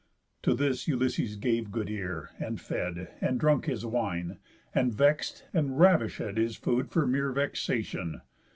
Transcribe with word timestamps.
To 0.41 0.55
this 0.55 0.87
Ulysses 0.87 1.35
gave 1.35 1.69
good 1.69 1.87
ear, 1.87 2.31
and 2.39 2.59
fed, 2.59 3.09
And 3.21 3.39
drunk 3.39 3.65
his 3.67 3.85
wine, 3.85 4.39
and 4.73 4.91
vex'd, 4.91 5.43
and 5.53 5.77
ravishéd 5.79 6.37
His 6.37 6.55
food 6.55 6.89
for 6.89 7.05
mere 7.05 7.31
vexation. 7.31 8.21